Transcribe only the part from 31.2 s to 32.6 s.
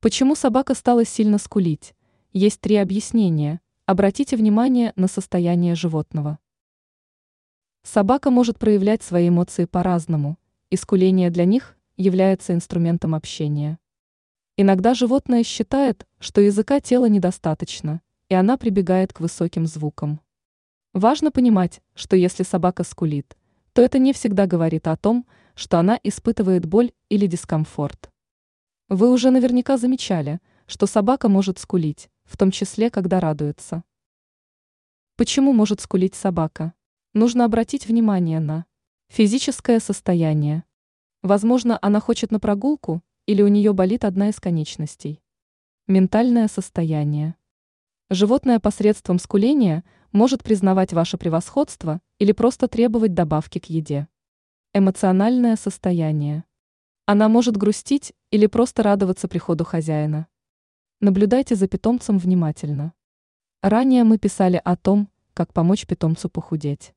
может скулить, в том